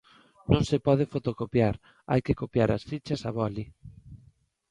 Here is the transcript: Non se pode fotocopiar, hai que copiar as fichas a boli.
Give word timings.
Non 0.51 0.63
se 0.69 0.77
pode 0.87 1.09
fotocopiar, 1.13 1.75
hai 2.09 2.21
que 2.25 2.37
copiar 2.41 2.69
as 2.71 2.83
fichas 2.89 3.21
a 3.29 3.31
boli. 3.39 3.65